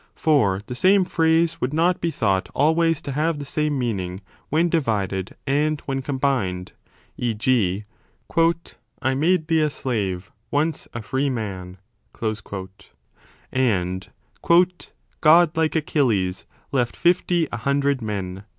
For 0.15 0.63
the 0.65 0.73
same 0.73 1.05
phrase 1.05 1.61
would 1.61 1.75
not 1.75 1.97
35 1.97 2.01
be 2.01 2.09
thought 2.09 2.49
always 2.55 3.01
to 3.01 3.11
have 3.11 3.37
the 3.37 3.45
same 3.45 3.77
meaning 3.77 4.21
when 4.49 4.67
divided 4.67 5.35
and 5.45 5.79
when 5.81 6.01
combined, 6.01 6.71
e.g. 7.17 7.83
I 8.99 9.13
made 9.13 9.47
thee 9.47 9.61
a 9.61 9.69
slave 9.69 10.31
once 10.49 10.87
a 10.95 11.03
free 11.03 11.29
man, 11.29 11.77
3 12.17 12.35
and 13.51 14.07
God 15.21 15.55
like 15.55 15.75
Achilles 15.75 16.47
left 16.71 16.95
fifty 16.95 17.47
a 17.51 17.57
hundred 17.57 18.01
men 18.01 18.45